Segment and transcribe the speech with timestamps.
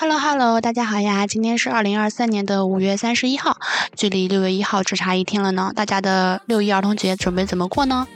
[0.00, 1.26] Hello Hello，大家好呀！
[1.26, 3.58] 今天是二零二三年的五月三十一号，
[3.96, 5.72] 距离六月一号只差一天了呢。
[5.74, 8.06] 大家的六一儿童节准备怎么过呢？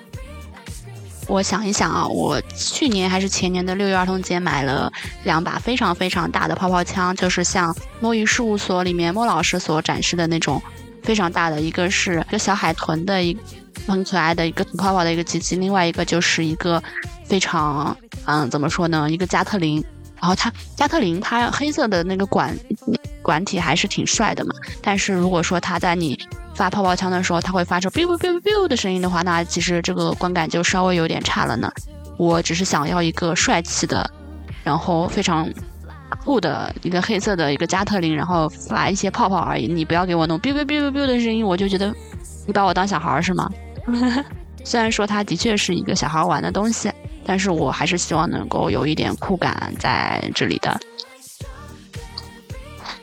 [1.27, 4.93] 我想一想啊，我去年还是前年的六一儿童节买了
[5.25, 10.63] 两把非常非常大的泡泡枪，就是像摸鱼事务所里面莫老师所展示的那种
[11.03, 13.37] 非常大的，一个是一个小海豚的一
[13.89, 16.80] 很可爱的一个吐泡泡的一个机器，另外一个就是一个
[17.24, 17.96] 非常
[18.27, 19.85] 嗯怎么说呢，一个加特林。
[20.23, 22.56] 然后它加特林，它黑色的那个管
[23.23, 24.54] 管体还是挺帅的嘛。
[24.80, 26.16] 但是如果说它在你
[26.54, 31.68] 发泡泡枪的时候，它会发出 biu biu biu biu 的声音的话，那其实这个观感就稍微有点差了呢。
[32.18, 34.09] 我只是想要一个帅气的，
[34.62, 35.50] 然后非常
[36.24, 39.66] 酷的一个黑色的一个加特林，然后发一些泡泡而已。
[39.66, 41.93] 你不要给我弄 biu biu biu biu 的声音，我就觉得
[42.46, 43.50] 你把我当小孩是吗？
[44.62, 46.88] 虽然说它的确是一个小孩玩的东西。
[47.24, 50.80] 但是我还是希望能够有一点酷感在这里的。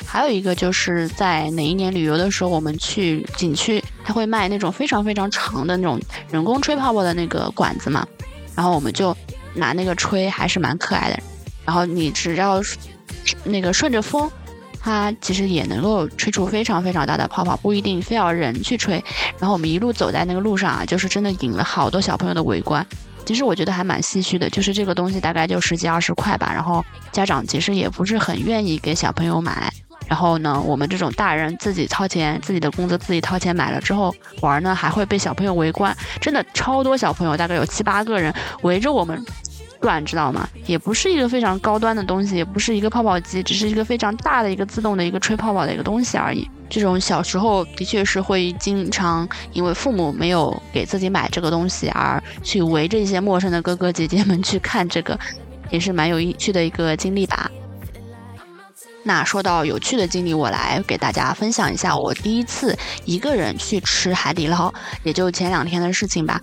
[0.06, 6.00] 还有一个就是在哪一年旅游的时候，我们去景区，他会卖那种非常非常长的那种
[6.32, 8.08] 人工吹泡泡的那个管子嘛，
[8.56, 9.16] 然后我们就
[9.54, 11.20] 拿那个吹，还是蛮可爱的。
[11.64, 12.60] 然后你只要
[13.44, 14.28] 那个顺着风，
[14.80, 19.04] 它其实也能够吹出非常非常大的泡泡，不一定非要人去吹。
[19.38, 22.84] 然后我们一路走在那个路上啊，就是真的引了好多小朋友的围观。
[23.26, 29.72] 其实我觉得还蛮唏嘘的，就是这个东西大概就十几二十块吧，然后家长其实也不是很愿意给小朋友买，
[30.08, 39.24] 然后呢，我们这种大人自己掏钱，自己的工资自己掏钱买了之后玩呢，还会被小朋友围观，真的超多小朋友，大概有七八个人围着我们。
[39.82, 40.48] 转，知道吗？
[40.66, 46.50] 也不是一个非常高端的东西，也不是一个泡泡机，只是一个非常大的一个自动的一个吹泡泡的一个东西而已。
[46.70, 55.18] 这种小时候的确是会经常因为父母没有给自己买这个东西而去围着一些陌生的哥哥姐姐们去看这个，
[55.72, 57.50] 也是蛮有趣的一个经历吧。
[59.02, 64.72] 那说到有趣的经历，我来给大家分享一下我第一次一个人去吃海底捞，
[65.04, 66.40] 也就前两天的事情吧。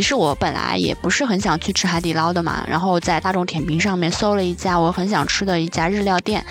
[0.00, 6.42] 其实我本来也不是很想去吃海底捞的嘛，然后在大众点评上面搜了一家我很想吃的一家日料店，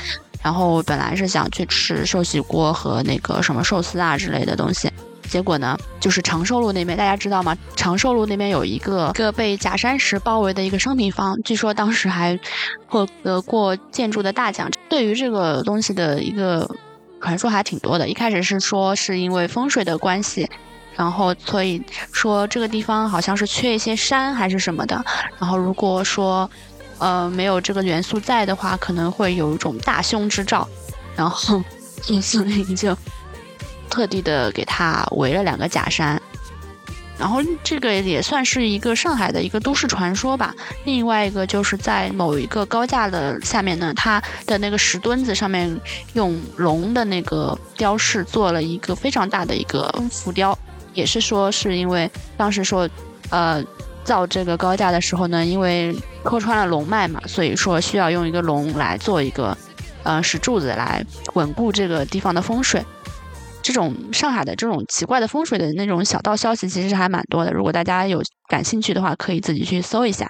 [0.43, 4.87] 然后本来是想去吃寿喜锅和那个什么寿司啊之类的东西，
[5.23, 7.57] 结果呢，就是长寿路那边，大家知道吗？
[7.75, 12.39] 长寿路那边有一个个被假山石包围的一个商品房，据说当时还
[12.85, 14.69] 获得过建筑的大奖。
[14.87, 16.69] 对于这个东西的一个
[17.19, 20.47] 传说还挺多的，一开始是说是因为风水的关系。
[20.99, 25.01] 然后，所以说这个地方好像是缺一些山还是什么的。
[25.39, 26.49] 然后如果说，
[26.97, 30.67] 呃，没有这个元素在的话，可能会有一种大凶之兆。
[31.15, 31.63] 然后，
[32.21, 32.97] 所以就
[33.89, 36.21] 特地的给他围了两个假山。
[37.17, 40.53] 然后这个也算是一个上海的一个都市传说吧。
[40.83, 45.79] 另外一个就是在某一个高架的下面呢，它的那个石墩子上面
[46.11, 50.57] 用龙的那个雕饰做了一个非常大的一个浮雕。
[50.99, 52.87] 也是说，是因为当时说，
[53.29, 53.63] 呃，
[54.03, 59.57] 造这个高架的时候呢，因为戳穿了龙脉嘛，所以说需要用一个龙来做一个，
[60.03, 62.85] 呃，石柱子来稳固这个地方的风水。
[63.61, 67.51] 这种上海的这种奇怪的风水的那种小道消息，其实还蛮多的。
[67.51, 70.27] 如果大家有感兴趣的话，可以自己去搜一下。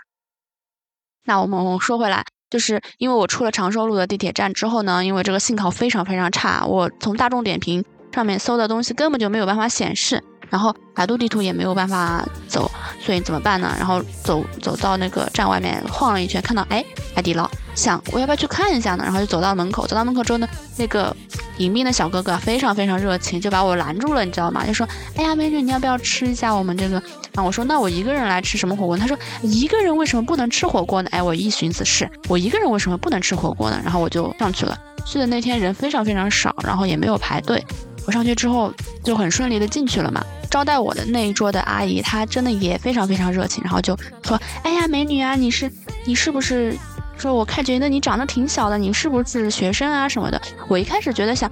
[1.25, 10.23] 那我们说回来，就是因为我出了长寿路的地铁站之后呢，因为这个信号非常非常差，我从大众点评上面搜的东西根本就没有办法显示。
[10.49, 12.69] 然后百度地图也没有办法走，
[13.01, 13.73] 所以怎么办呢？
[13.77, 16.83] 然后走走到那个站外面晃了一圈，看到哎
[17.15, 19.03] 海底捞，想我要不要去看一下呢？
[19.03, 20.47] 然后就走到门口，走到门口之后呢，
[20.77, 21.15] 那个
[21.57, 24.65] 迎宾的小哥哥非常非常热情，就把我拦住了，你知道吗？
[24.65, 27.01] 就说哎呀美女，你要不要吃一下我们这个？
[27.35, 28.97] 啊我说那我一个人来吃什么火锅？
[28.97, 31.09] 他说一个人为什么不能吃火锅呢？
[31.11, 33.79] 哎，我一寻思是我一个人为什么不能吃火锅呢？
[33.83, 34.77] 然后我就上去了。
[35.05, 37.63] 去的那天人非常非常少，然后也没有排队。
[38.05, 38.73] 我上去之后
[39.03, 40.23] 就很顺利的进去了嘛。
[40.49, 45.71] 招待我的那一桌的阿姨，她真的也非常非常热情，然后就说：“哎呀，美女啊，你是
[46.05, 46.75] 你是不是
[47.17, 51.49] 说我看觉得你长得挺小的，你是不是学生啊什么的？”我一开始觉得想，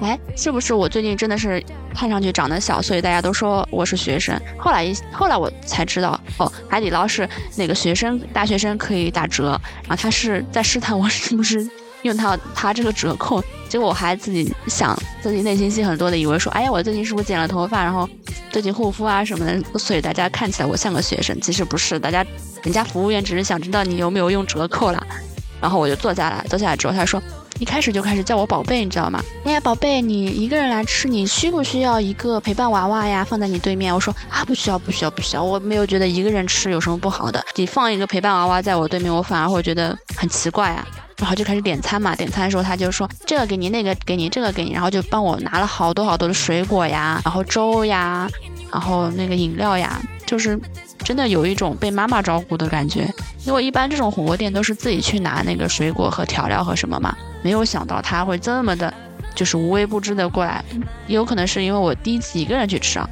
[0.00, 1.62] 哎，是不是我最近真的是
[1.94, 4.38] 看上去长得小，所以大家都说我是学生？
[4.58, 11.68] 后来一后来我才知道，哦，海底捞是那个学生大学生可以打折，然后他是在试探我是不是
[12.04, 13.42] 用他他这个折扣。
[13.68, 18.08] 结果我还自己想，自己内心戏很多的，以为说，哎呀，我最近是不是剪了头发，然后
[18.52, 21.38] 最近护肤啊什么的，所以大家看起来我像个学生。
[21.40, 22.24] 其实不是，大家
[22.62, 25.04] 人家服务员只是想知道你有没有用折扣啦。
[25.60, 27.20] 然后我就坐下来，坐下来之后他说。
[27.60, 29.22] 一开始就开始叫我宝贝，你知道吗？
[29.44, 33.24] 哎呀，宝贝，你一个人来吃，你需不需要一个陪伴娃娃呀？
[33.24, 33.94] 放在你对面。
[33.94, 35.42] 我说啊，不需要，不需要，不需要。
[35.42, 37.42] 我没有觉得一个人吃有什么不好的。
[37.54, 40.84] 你放一个陪伴娃娃在我对面，我反而会觉得很奇怪啊。
[41.18, 48.28] 然后就开始点餐嘛，点餐的时候他就说这个给你，那个给你，这个给你，然后就帮我拿了好多好多的水果呀，然后粥呀，
[48.72, 50.58] 然后那个饮料呀，就是。
[51.02, 53.06] 真的有一种被妈妈照顾的感觉，
[53.44, 58.94] 因为一般这种火锅店都是自己去拿那个水果和调料和什么嘛，没有想到他会这么的，
[59.34, 60.64] 就是无微不至的过来。
[61.06, 63.06] 也有可能是因为我第一次一个人去吃啊，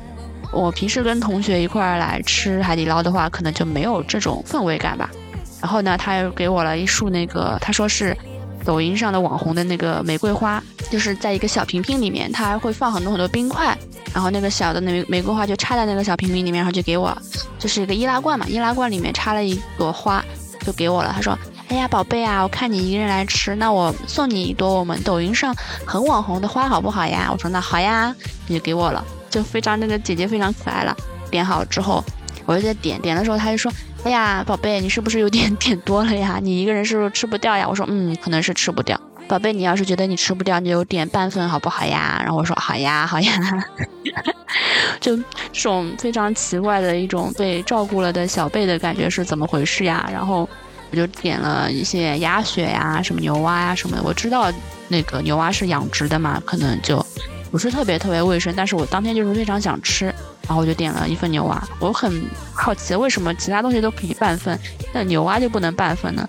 [0.55, 5.11] 我平时跟同学一块儿来吃海底捞的话，可能就没有这种氛围感吧。
[5.63, 8.15] 然后呢，他又给我了一束那个，他说是
[8.65, 13.75] 抖音上的网红的那个玫瑰花，就是在一个小瓶瓶里面，他还会放很多很多冰块。
[14.13, 17.17] 然后那个小的那玫瑰花就插在那个小瓶瓶里面，然后就给我，
[17.59, 20.23] 就是一个易拉罐嘛，易拉罐里面插了一朵花，
[20.67, 21.13] 就给我了。
[21.15, 21.39] 他说
[21.69, 25.55] ：“哎呀，宝贝啊，我看你一个人来吃，那我送你一朵我们抖音上
[25.87, 28.15] 很网红的花好不好呀？”我说：“那好呀。”
[28.51, 30.95] 就给我了，就非常那个姐姐非常可爱了。
[31.31, 32.05] 点好之后，
[32.45, 33.73] 我就在点点的时候，他就说
[34.05, 36.39] ：“哎呀，宝贝，你是不是有点 点多了呀？
[36.43, 42.19] 你一个人是不是吃不掉呀？”我说：“嗯，可能是吃不掉。”宝贝，你要是觉得你吃不掉，你就点半份好不好呀？
[42.23, 43.33] 然后我说好呀，好呀。
[45.01, 50.09] 就这种非常奇怪的一种被照顾了的小贝的感觉是怎么回事呀？
[50.13, 50.49] 然后
[50.91, 54.03] 我就点了一些鸭血呀、什么牛蛙呀什么的。
[54.03, 54.53] 我知道
[54.89, 57.05] 那个牛蛙是养殖的嘛，可能就
[57.51, 60.13] 不是特别特别卫生，但是我当天就是非常想吃，
[60.47, 61.63] 然后我就点了一份牛蛙。
[61.79, 64.59] 我很好奇为什么其他东西都可以半份，
[64.93, 66.29] 那牛蛙就不能半份呢？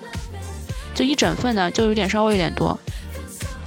[0.94, 2.78] 就一整份的就有点稍微有点多。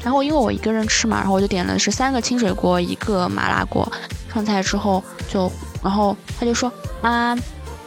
[0.02, 3.90] 然后因为我一个人吃嘛，然后我就点了是三个清水锅，一个麻辣锅。
[4.32, 5.50] 上菜之后就，
[5.82, 6.72] 然后他就说
[7.02, 7.36] 啊，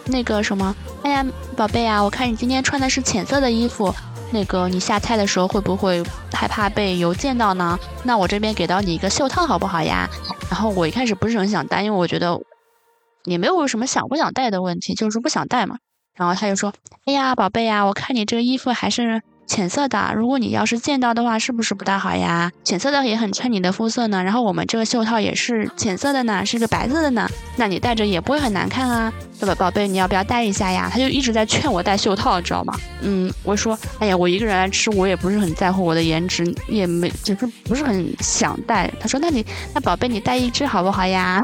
[0.05, 3.95] 那个什么，哎呀，宝贝啊，我看你今天穿的是浅色的衣服，
[4.31, 6.03] 那个你下菜的时候会不会
[6.33, 7.79] 害怕被油溅到呢？
[8.03, 10.09] 那我这边给到你一个袖套好不好呀？
[10.49, 12.37] 然后我一开始不是很想戴，因为我觉得
[13.29, 15.77] 也没有什么想不想戴的问题，就是不想戴嘛。
[16.15, 16.73] 然后他就说，
[17.05, 19.21] 哎呀，宝贝呀，我看你这个衣服还是。
[19.49, 22.51] 浅色的，如果你要是见到的话，是不是不大好呀？
[22.63, 24.23] 浅色的也很衬你的肤色呢。
[24.23, 29.87] 然后我们这个袖套也是浅色的呢，是个白色的呢，那你戴着也不会很难看啊，对吧，宝贝？
[29.87, 30.87] 你要不要戴一下呀？
[30.93, 32.79] 他就一直在劝我戴袖套，知道吗？
[33.01, 38.89] 嗯，我说，哎呀，我一个人来吃，我也不是很在乎我的颜值，也没，就是不是很想戴。
[38.99, 39.43] 他说，那你，
[39.73, 41.43] 那宝贝，你戴一只好不好呀？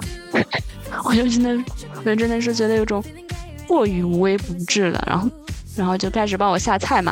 [1.03, 1.71] 我就真的，
[2.05, 3.03] 我真的是觉得有种
[3.67, 5.03] 过于无微不至了。
[5.07, 5.27] 然后，
[5.75, 7.11] 然后就开始帮我下菜嘛。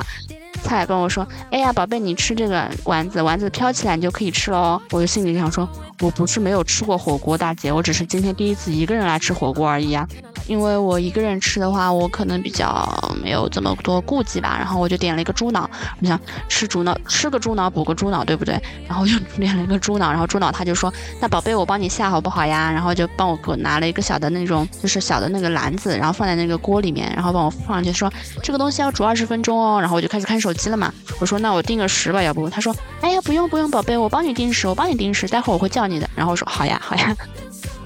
[0.64, 5.70] 菜跟我说：“哎呀，宝贝，你吃这个丸子，丸子飘起来你就可以吃了哦。”我就心里想说
[6.02, 10.08] ：“我不是没有吃过火锅，大姐，我只是今天第一次一个人来吃火锅而已呀。”
[10.48, 12.88] 因为我一个人吃的话，我可能比较
[13.24, 14.56] 没有这么多顾忌吧。
[14.58, 15.70] 然后我就点了一个猪脑，
[16.02, 16.20] 我想
[16.50, 18.62] 吃猪脑，吃个猪脑补个猪脑，对不对？
[18.88, 29.80] 然后就点了一个猪脑，然后猪脑他就说：“那宝贝，我帮你下好不好呀？”然后就帮我给我拿了一个小的那种，就是小的那个篮子，然后放在那个锅里面，然后帮我放上去，说这个东西要煮二十分钟哦。
[29.80, 30.94] 然后我就开始看手机了嘛。
[31.20, 37.16] 我说：“那我定个时吧，要不？”他说：“哎呀，不用不用，宝贝，我帮你定时，我帮你定时，待会儿我会叫你的。”然后我说：“好呀好呀。”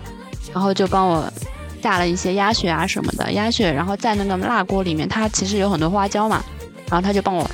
[0.53, 1.31] 然后就帮我。
[1.81, 6.43] 下了一些鸭血啊什么的鸭血，然后在那个辣锅里面，它其实有很多花椒嘛，
[6.89, 7.49] 然后他就帮我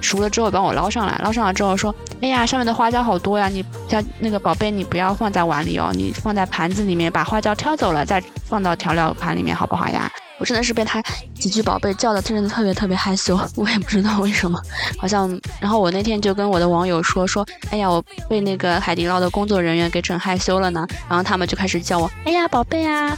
[0.00, 10.10] 熟了之后帮我捞上来，捞上来之后说，哎呀，上面的花椒好多呀，你叫那个宝贝，你不要放在碗里哦，你放在盘子里面，把花椒挑走了再放到调料盘里面，好不好呀？
[10.36, 11.00] 我真的是被他
[11.34, 14.60] 几句宝贝叫的，真的特别特别害羞， 我也不知道为什么，
[14.98, 23.16] 好像，然后我那天就跟我的网友说说，哎呀，我被那个海底捞的工作人员给整害羞了呢，然后他们就开始叫我，哎呀，宝贝啊。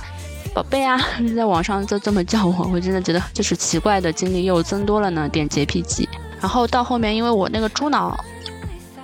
[0.56, 0.98] 宝贝啊，
[1.36, 5.28] 在网上就这么叫我，我真的觉得 就是奇怪的经历又增多了呢。
[5.28, 6.08] 点洁癖剂，
[6.40, 8.18] 然后到后面，因为我那个猪脑，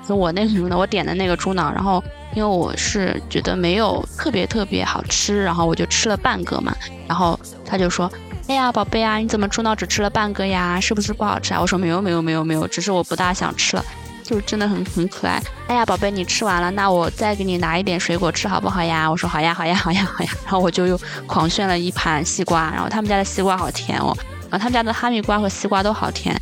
[0.09, 2.03] 就我那个什么的，我点的那个猪脑，然后
[2.35, 6.75] 因为我是觉得没有特别特别好吃，然后我就吃了半个嘛。
[7.07, 8.11] 然后他就说
[8.49, 10.81] ：“哎呀，宝贝啊，你怎么猪脑只吃了半个呀？
[10.81, 13.85] 是不是不好吃啊？”我说：“没有没有没有没有，只是我不大想吃了。”
[14.33, 15.43] 就真的很很可爱。
[15.69, 19.11] 哎呀，宝贝，你吃完了，那我再给你拿一点水果吃好不好呀？
[19.11, 20.31] 我说好呀，好呀，好呀，好呀。
[20.45, 24.17] 然后我就又狂炫了一盘西瓜，然后他们家的西瓜好甜哦，
[24.51, 26.35] 然后他们家的哈密瓜和西瓜都好甜。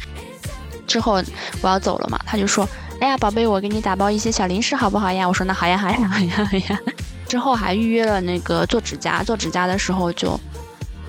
[0.87, 1.21] 之后
[1.61, 2.69] 我要走了嘛，他就说，
[3.01, 5.27] 哎呀，宝贝，我给你打包一些小零食好不好呀？
[5.27, 6.81] 我说那好呀，好呀，好呀，好呀。
[7.27, 10.39] 之后还预约了那个做指甲，做指甲的时候就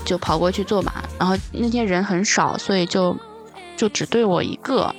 [0.04, 0.94] 就跑过去做嘛。
[1.20, 3.16] 然后那天人很少，所以就
[3.78, 4.94] 就只对我一个，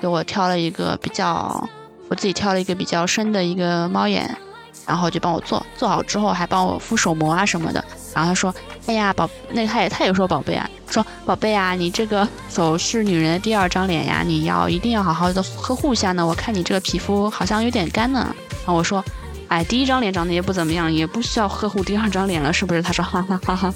[0.00, 1.68] 给我挑了一个比较，
[2.08, 4.36] 我自己挑了一个比较深的一个猫眼，
[4.86, 7.84] 然后就帮我做，做好之后还帮我敷手膜啊什么的。
[8.14, 8.54] 然后他说
[8.86, 16.26] ：“哎呀，宝，那他也他也说宝贝啊，说宝贝啊，你这个手是女人的第二张脸呀，你要一定要好好的呵护一下呢。
[16.26, 18.34] 我看你这个皮肤好像有点干呢。”
[18.64, 19.04] 然后我说
[19.48, 23.74] ：“哎，第一张脸长得也不怎么样，也不需要呵护第二张脸了，是不是？”他说：“哈哈哈哈。”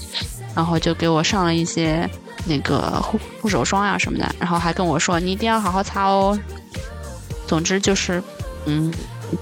[0.56, 2.08] 然后就给我上了一些
[2.46, 6.38] 那个护护手霜呀什么的，然后还跟我说：“你一定要好好擦哦。”
[7.46, 8.22] 总之就是，
[8.66, 8.92] 嗯。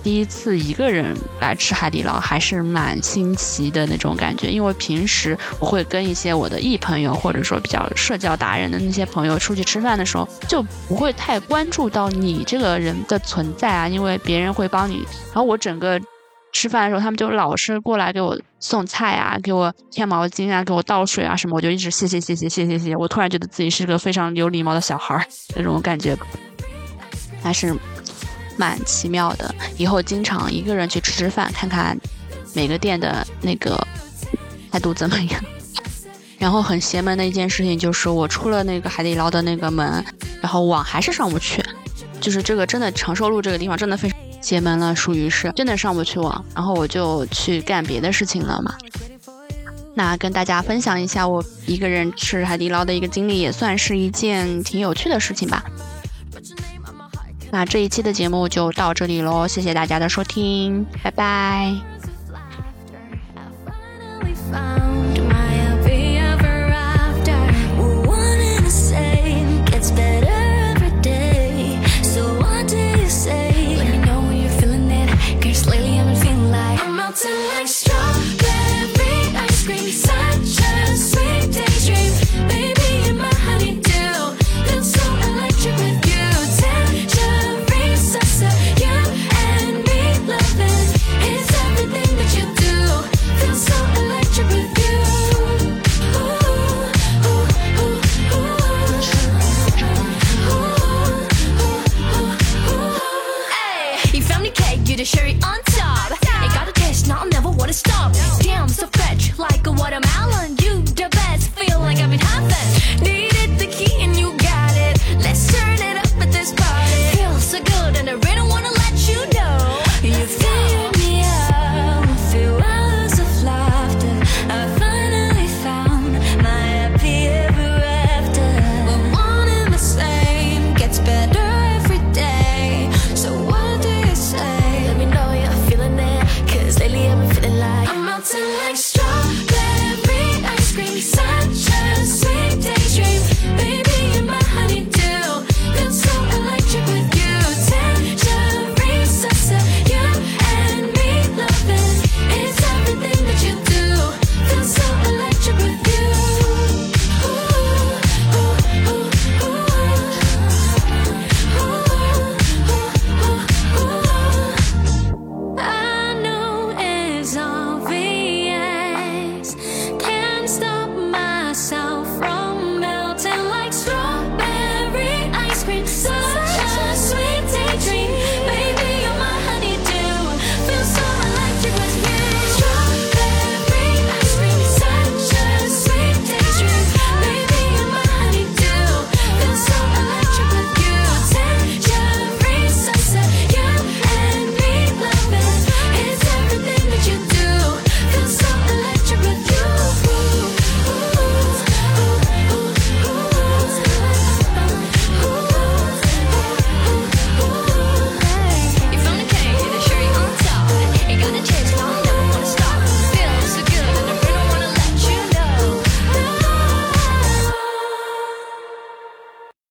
[0.03, 4.51] 第一次一个人来吃海底捞，还是蛮新奇的那种感觉。
[4.51, 14.97] 因为平时我会跟一些我的异朋友，或者说比较社交达人的那些朋友出去吃饭的时候，就不会太关注到你这个人的存在啊，因为别人会帮你。
[15.33, 15.99] 然后我整个
[16.53, 26.17] 吃饭的时候，他们就老是过来给我送菜啊，给我添毛巾啊，给我倒水啊，什么，我就一直谢谢谢谢谢谢谢，我突然觉得自己是个非常有礼貌的小孩，那种感觉。
[27.41, 27.73] 还是
[28.57, 31.97] 蛮奇妙的，以后经常一个人去吃吃饭，看看
[32.53, 33.79] 每个店的那个
[34.73, 35.41] 态度怎么样。
[36.37, 40.05] 然后很邪门的一件事情就是我出了那个海底捞的那个门，
[40.41, 41.65] 然后网还是上不去，
[42.21, 44.19] 就是这个真的长寿路这个地方真的非常。
[44.41, 46.45] 结盟了，属于是真的上不去网。
[46.55, 48.75] 然后我就去干别的事情了嘛。
[49.95, 55.65] 那跟大家分享一下我一个人吃海底捞的一个经历，也算是一件挺有趣的事情吧。
[57.51, 61.98] 那这一期的节目就到这里喽，谢谢大家的收听，拜拜。